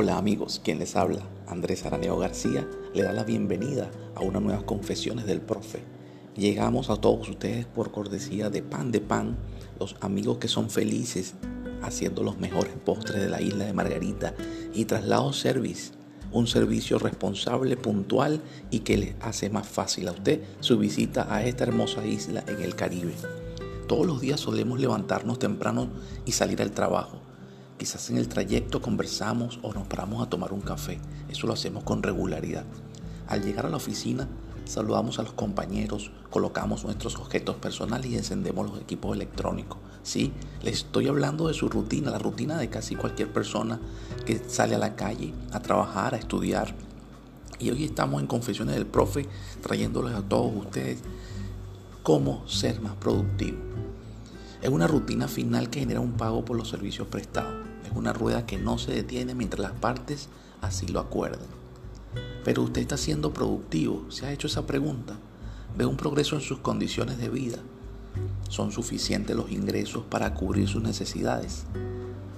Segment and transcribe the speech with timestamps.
[0.00, 2.64] Hola amigos, quien les habla, Andrés Araneo García,
[2.94, 5.82] le da la bienvenida a unas nuevas confesiones del profe.
[6.36, 9.36] Llegamos a todos ustedes por cortesía de Pan de Pan,
[9.80, 11.34] los amigos que son felices
[11.82, 14.36] haciendo los mejores postres de la isla de Margarita
[14.72, 15.90] y Traslado Service,
[16.30, 18.40] un servicio responsable, puntual
[18.70, 22.62] y que les hace más fácil a usted su visita a esta hermosa isla en
[22.62, 23.14] el Caribe.
[23.88, 25.88] Todos los días solemos levantarnos temprano
[26.24, 27.27] y salir al trabajo
[27.78, 30.98] Quizás en el trayecto conversamos o nos paramos a tomar un café.
[31.28, 32.64] Eso lo hacemos con regularidad.
[33.28, 34.26] Al llegar a la oficina,
[34.64, 39.78] saludamos a los compañeros, colocamos nuestros objetos personales y encendemos los equipos electrónicos.
[40.02, 40.32] Sí,
[40.62, 43.78] les estoy hablando de su rutina, la rutina de casi cualquier persona
[44.26, 46.74] que sale a la calle a trabajar, a estudiar.
[47.60, 49.28] Y hoy estamos en Confesiones del Profe
[49.62, 50.98] trayéndoles a todos ustedes
[52.02, 53.58] cómo ser más productivo.
[54.60, 57.54] Es una rutina final que genera un pago por los servicios prestados.
[57.84, 60.28] Es una rueda que no se detiene mientras las partes
[60.60, 61.46] así lo acuerden.
[62.44, 64.10] Pero usted está siendo productivo.
[64.10, 65.16] ¿Se ha hecho esa pregunta?
[65.76, 67.58] ¿Ve un progreso en sus condiciones de vida?
[68.48, 71.64] ¿Son suficientes los ingresos para cubrir sus necesidades?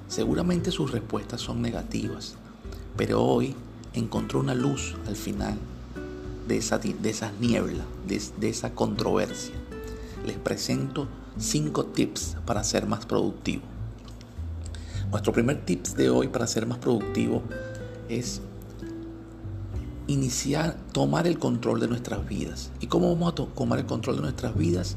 [0.08, 2.34] Seguramente sus respuestas son negativas,
[2.96, 3.54] pero hoy
[3.94, 5.56] encontró una luz al final
[6.48, 9.54] de esa, nieblas, de, de esa controversia.
[10.26, 11.06] Les presento
[11.40, 13.62] 5 tips para ser más productivo.
[15.10, 17.42] Nuestro primer tips de hoy para ser más productivo
[18.08, 18.42] es
[20.06, 22.70] iniciar, tomar el control de nuestras vidas.
[22.80, 24.96] ¿Y cómo vamos a tomar el control de nuestras vidas?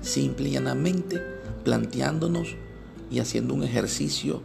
[0.00, 1.20] Simple y llanamente
[1.62, 2.56] planteándonos
[3.10, 4.40] y haciendo un ejercicio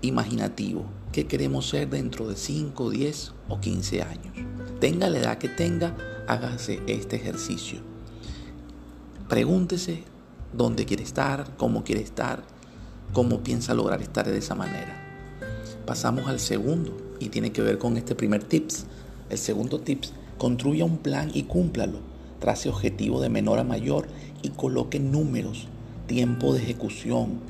[0.00, 0.86] imaginativo.
[1.12, 4.34] ¿Qué queremos ser dentro de 5, 10 o 15 años?
[4.80, 5.94] Tenga la edad que tenga,
[6.26, 7.80] hágase este ejercicio.
[9.28, 10.04] Pregúntese
[10.52, 12.42] dónde quiere estar, cómo quiere estar,
[13.12, 14.98] cómo piensa lograr estar de esa manera.
[15.86, 18.86] Pasamos al segundo y tiene que ver con este primer tips.
[19.30, 22.00] El segundo tips, construya un plan y cúmplalo.
[22.40, 24.08] Trace objetivo de menor a mayor
[24.42, 25.68] y coloque números,
[26.06, 27.40] tiempo de ejecución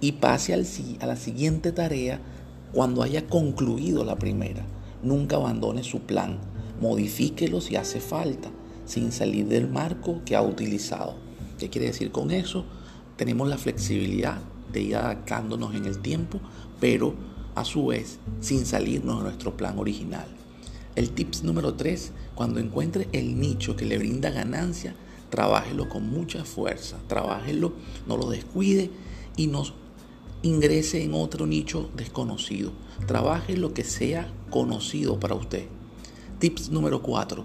[0.00, 0.66] y pase al,
[1.00, 2.20] a la siguiente tarea
[2.72, 4.64] cuando haya concluido la primera.
[5.02, 6.38] Nunca abandone su plan,
[6.80, 8.50] modifíquelo si hace falta,
[8.84, 11.14] sin salir del marco que ha utilizado.
[11.62, 12.64] ¿Qué quiere decir con eso?
[13.16, 14.40] Tenemos la flexibilidad
[14.72, 16.40] de ir adaptándonos en el tiempo,
[16.80, 17.14] pero
[17.54, 20.26] a su vez sin salirnos de nuestro plan original.
[20.96, 24.96] El tips número 3, cuando encuentre el nicho que le brinda ganancia,
[25.30, 27.74] trabájelo con mucha fuerza, trabájelo,
[28.08, 28.90] no lo descuide
[29.36, 29.62] y no
[30.42, 32.72] ingrese en otro nicho desconocido.
[33.06, 35.66] Trabaje lo que sea conocido para usted.
[36.40, 37.44] Tips número 4,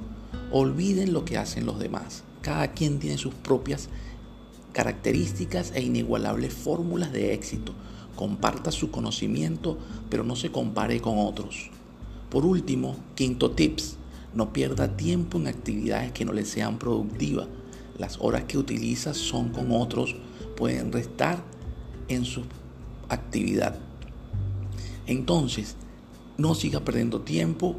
[0.52, 2.24] olviden lo que hacen los demás.
[2.42, 3.90] Cada quien tiene sus propias
[4.74, 7.74] características e inigualables fórmulas de éxito.
[8.16, 9.78] Comparta su conocimiento,
[10.10, 11.70] pero no se compare con otros.
[12.30, 13.98] Por último, quinto tips,
[14.34, 17.48] no pierda tiempo en actividades que no le sean productivas.
[17.98, 20.16] Las horas que utiliza son con otros,
[20.56, 21.44] pueden restar
[22.08, 22.44] en su
[23.10, 23.80] actividad.
[25.08, 25.76] Entonces,
[26.38, 27.78] no siga perdiendo tiempo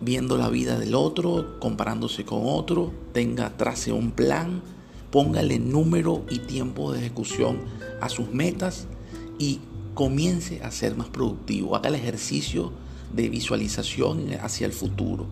[0.00, 4.62] viendo la vida del otro, comparándose con otro, tenga, trace un plan,
[5.10, 7.58] póngale número y tiempo de ejecución
[8.00, 8.86] a sus metas
[9.38, 9.60] y
[9.94, 12.72] comience a ser más productivo, haga el ejercicio
[13.14, 15.26] de visualización hacia el futuro.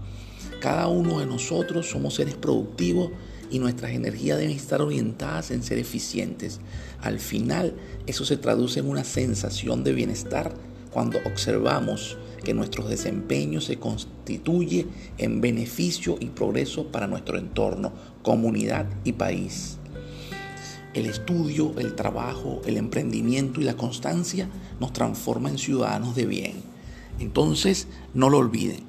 [0.60, 3.10] Cada uno de nosotros somos seres productivos
[3.50, 6.60] y nuestras energías deben estar orientadas en ser eficientes.
[7.00, 7.74] Al final,
[8.06, 10.52] eso se traduce en una sensación de bienestar
[10.90, 12.18] cuando observamos
[12.48, 14.86] que nuestro desempeño se constituye
[15.18, 17.92] en beneficio y progreso para nuestro entorno,
[18.22, 19.76] comunidad y país.
[20.94, 24.48] El estudio, el trabajo, el emprendimiento y la constancia
[24.80, 26.54] nos transforman en ciudadanos de bien.
[27.18, 28.87] Entonces, no lo olviden.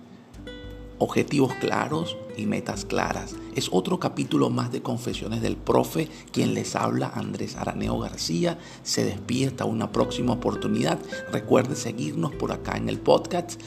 [1.02, 3.34] Objetivos claros y metas claras.
[3.56, 6.10] Es otro capítulo más de Confesiones del Profe.
[6.34, 8.58] Quien les habla, Andrés Araneo García.
[8.84, 11.00] Se despide hasta una próxima oportunidad.
[11.32, 13.62] Recuerde seguirnos por acá en el podcast.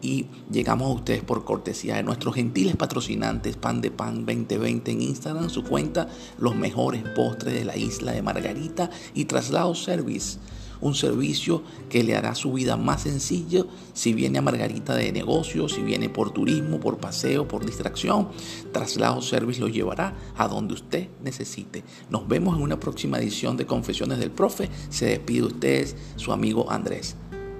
[0.00, 5.02] Y llegamos a ustedes por cortesía de nuestros gentiles patrocinantes Pan de Pan 2020 en
[5.02, 6.08] Instagram, su cuenta
[6.38, 10.38] Los mejores postres de la isla de Margarita y Traslado Service
[10.80, 15.68] un servicio que le hará su vida más sencilla si viene a Margarita de negocio,
[15.68, 18.28] si viene por turismo, por paseo, por distracción.
[18.72, 21.84] Traslado Service lo llevará a donde usted necesite.
[22.10, 24.68] Nos vemos en una próxima edición de Confesiones del Profe.
[24.90, 27.16] Se despide de ustedes su amigo Andrés.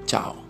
[0.07, 0.48] Chao.